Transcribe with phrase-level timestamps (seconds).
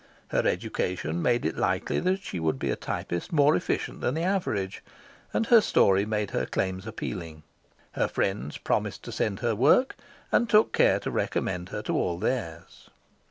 [0.29, 4.23] Her education made it likely that she would be a typist more efficient than the
[4.23, 4.83] average,
[5.31, 7.43] and her story made her claims appealing.
[7.91, 9.95] Her friends promised to send her work,
[10.31, 12.89] and took care to recommend her to all theirs.